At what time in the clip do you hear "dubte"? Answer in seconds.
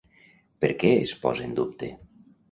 1.59-1.91